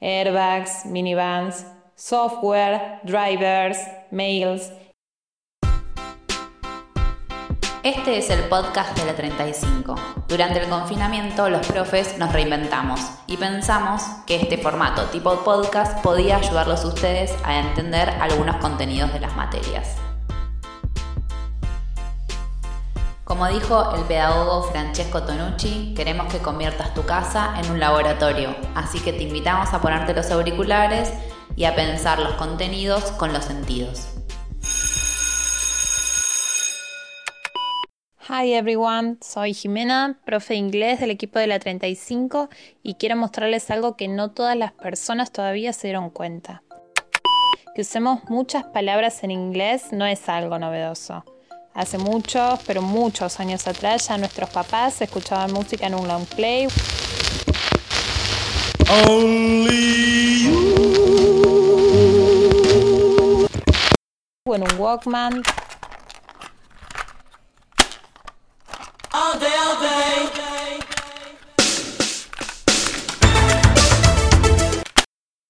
[0.00, 3.78] airbags, minivans, software, drivers,
[4.10, 4.72] mails.
[7.82, 9.94] Este es el podcast de la 35.
[10.28, 16.36] Durante el confinamiento los profes nos reinventamos y pensamos que este formato tipo podcast podía
[16.36, 19.96] ayudarlos a ustedes a entender algunos contenidos de las materias.
[23.28, 29.00] Como dijo el pedagogo Francesco Tonucci, queremos que conviertas tu casa en un laboratorio, así
[29.00, 31.12] que te invitamos a ponerte los auriculares
[31.54, 34.14] y a pensar los contenidos con los sentidos.
[38.30, 42.48] Hi everyone, soy Jimena, profe de inglés del equipo de la 35
[42.82, 46.62] y quiero mostrarles algo que no todas las personas todavía se dieron cuenta.
[47.74, 51.24] Que usemos muchas palabras en inglés no es algo novedoso.
[51.74, 56.68] Hace muchos, pero muchos años atrás ya nuestros papás escuchaban música en un long play.
[64.48, 65.42] O en un Walkman.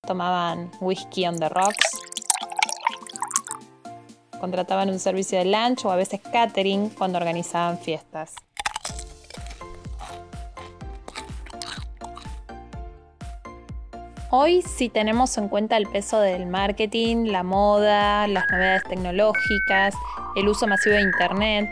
[0.06, 2.17] Tomaban whisky on the rocks
[4.38, 8.34] contrataban un servicio de lunch o a veces catering cuando organizaban fiestas.
[14.30, 19.94] Hoy si tenemos en cuenta el peso del marketing, la moda, las novedades tecnológicas,
[20.36, 21.70] el uso masivo de Internet.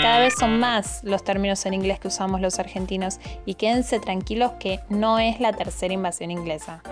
[0.00, 4.52] Cada vez son más los términos en inglés que usamos los argentinos y quédense tranquilos
[4.58, 6.82] que no es la tercera invasión inglesa.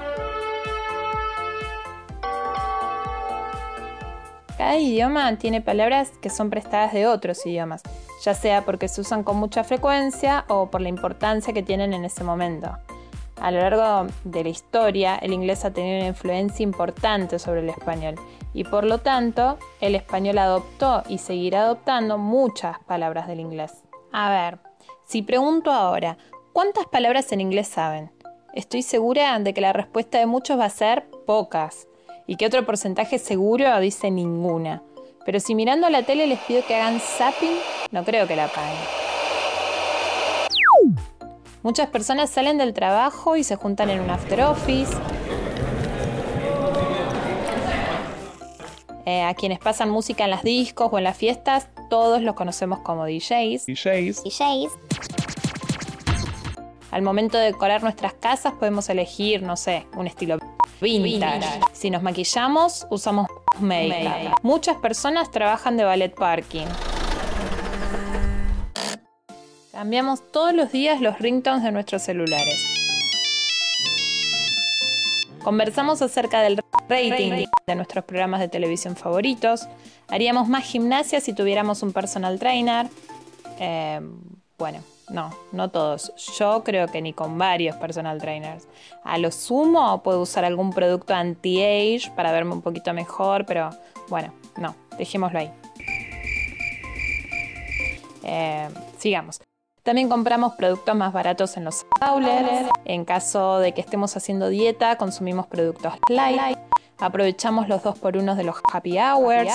[4.63, 7.83] Cada idioma tiene palabras que son prestadas de otros idiomas,
[8.25, 12.05] ya sea porque se usan con mucha frecuencia o por la importancia que tienen en
[12.05, 12.71] ese momento.
[13.41, 17.71] A lo largo de la historia, el inglés ha tenido una influencia importante sobre el
[17.71, 18.15] español
[18.55, 23.72] y por lo tanto, el español adoptó y seguirá adoptando muchas palabras del inglés.
[24.12, 24.61] A ver,
[25.06, 26.19] si pregunto ahora,
[26.53, 28.12] ¿cuántas palabras en inglés saben?
[28.55, 31.89] Estoy segura de que la respuesta de muchos va a ser pocas
[32.32, 34.82] y que otro porcentaje seguro dice ninguna.
[35.26, 37.59] Pero si mirando la tele les pido que hagan zapping,
[37.91, 38.78] no creo que la paguen.
[41.62, 44.94] Muchas personas salen del trabajo y se juntan en un after office.
[49.04, 52.78] Eh, a quienes pasan música en las discos o en las fiestas, todos los conocemos
[52.78, 53.66] como DJs.
[53.66, 54.25] DJs.
[54.25, 54.72] DJs.
[56.92, 60.38] Al momento de decorar nuestras casas podemos elegir, no sé, un estilo
[60.82, 61.47] vintage.
[61.72, 63.28] Si nos maquillamos, usamos
[63.60, 66.66] make Muchas personas trabajan de ballet parking.
[69.72, 72.62] Cambiamos todos los días los ringtones de nuestros celulares.
[75.42, 79.69] Conversamos acerca del rating de nuestros programas de televisión favoritos.
[80.09, 82.87] Haríamos más gimnasia si tuviéramos un personal trainer.
[83.59, 84.00] Eh,
[84.59, 84.78] bueno,
[85.12, 86.12] no, no todos.
[86.39, 88.67] Yo creo que ni con varios personal trainers.
[89.05, 93.71] A lo sumo puedo usar algún producto anti-age para verme un poquito mejor, pero
[94.09, 95.53] bueno, no, dejémoslo ahí.
[98.25, 98.69] Eh,
[98.99, 99.41] sigamos.
[99.83, 102.71] También compramos productos más baratos en los outlets.
[102.84, 106.59] En caso de que estemos haciendo dieta, consumimos productos light.
[106.99, 109.53] Aprovechamos los dos por uno de los happy hours.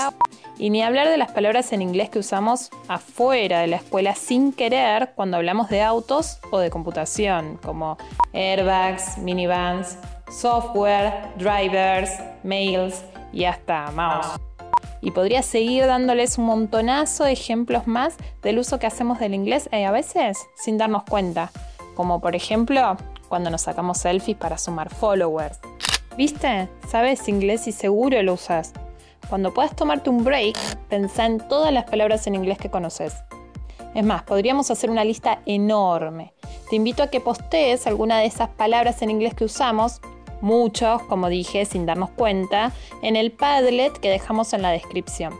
[0.59, 4.51] Y ni hablar de las palabras en inglés que usamos afuera de la escuela sin
[4.51, 7.97] querer cuando hablamos de autos o de computación, como
[8.33, 9.99] airbags, minivans,
[10.31, 12.09] software, drivers,
[12.43, 14.39] mails y hasta mouse.
[15.01, 19.69] Y podría seguir dándoles un montonazo de ejemplos más del uso que hacemos del inglés
[19.71, 21.51] eh, a veces sin darnos cuenta,
[21.95, 22.97] como por ejemplo
[23.29, 25.59] cuando nos sacamos selfies para sumar followers.
[26.17, 26.67] ¿Viste?
[26.87, 28.73] Sabes inglés y seguro lo usas.
[29.29, 30.57] Cuando puedas tomarte un break,
[30.87, 33.15] pensá en todas las palabras en inglés que conoces.
[33.93, 36.33] Es más, podríamos hacer una lista enorme.
[36.69, 40.01] Te invito a que postees alguna de esas palabras en inglés que usamos,
[40.41, 42.71] muchos, como dije, sin darnos cuenta,
[43.01, 45.33] en el Padlet que dejamos en la descripción.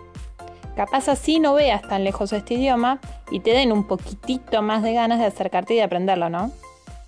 [0.76, 3.00] Capaz así no veas tan lejos este idioma
[3.32, 6.52] y te den un poquitito más de ganas de acercarte y de aprenderlo, ¿no?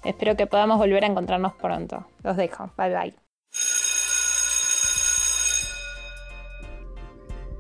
[0.04, 2.06] Espero que podamos volver a encontrarnos pronto.
[2.24, 2.72] Los dejo.
[2.78, 3.29] Bye bye.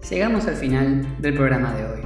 [0.09, 2.01] Llegamos al final del programa de hoy.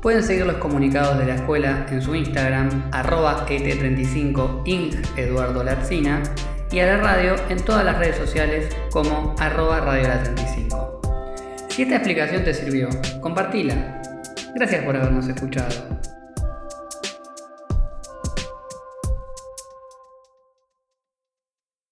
[0.00, 6.22] Pueden seguir los comunicados de la escuela en su Instagram, arroba et35 ing Eduardo Larzina,
[6.70, 11.00] y a la radio en todas las redes sociales como arroba radio la 35.
[11.68, 12.88] Si esta explicación te sirvió,
[13.20, 14.00] compartila.
[14.54, 15.74] Gracias por habernos escuchado.